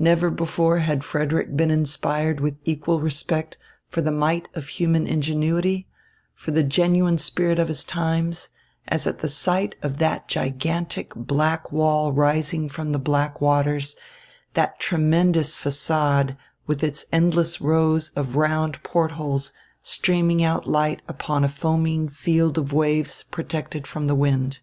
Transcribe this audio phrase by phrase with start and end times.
[0.00, 3.56] Never before had Frederick been inspired with equal respect
[3.88, 5.86] for the might of human ingenuity,
[6.34, 8.48] for the genuine spirit of his times,
[8.88, 13.94] as at the sight of that gigantic black wall rising from the black waters,
[14.54, 19.52] that tremendous façade, with its endless rows of round port holes
[19.82, 24.58] streaming out light upon a foaming field of waves protected from the wind.